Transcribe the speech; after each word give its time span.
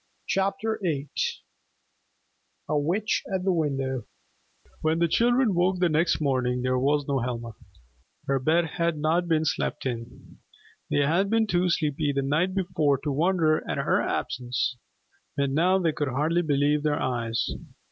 CHAPTER 0.25 0.79
VIII 0.81 1.11
A 2.67 2.75
WITCH 2.79 3.21
AT 3.31 3.43
THE 3.43 3.51
WINDOW 3.51 4.07
When 4.81 4.97
the 4.97 5.07
children 5.07 5.53
woke 5.53 5.77
the 5.77 5.89
next 5.89 6.19
morning, 6.19 6.63
there 6.63 6.79
was 6.79 7.05
no 7.07 7.19
Helma. 7.19 7.53
Her 8.25 8.39
bed 8.39 8.65
had 8.79 8.97
not 8.97 9.27
been 9.27 9.45
slept 9.45 9.85
in. 9.85 10.39
They 10.89 11.01
had 11.05 11.29
been 11.29 11.45
too 11.45 11.69
sleepy 11.69 12.11
the 12.13 12.23
night 12.23 12.55
before 12.55 12.97
to 13.03 13.11
wonder 13.11 13.63
at 13.69 13.77
her 13.77 14.01
absence, 14.01 14.75
but 15.37 15.51
now 15.51 15.77
they 15.77 15.91
could 15.91 16.07
hardly 16.09 16.41
believe 16.41 16.81
their 16.81 16.99
eyes. 16.99 17.47